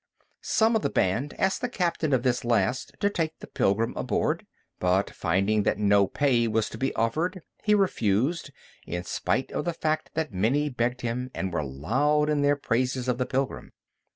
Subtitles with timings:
[0.41, 4.47] Some of the band asked the captain of this last to take the pilgrim aboard;
[4.79, 8.49] but, finding that no pay was to be offered, he refused,
[8.87, 13.07] in spite of the fact that many begged him and were loud in their praises
[13.07, 13.73] of the pilgrim.